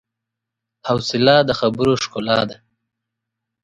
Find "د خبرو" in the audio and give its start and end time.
1.47-1.93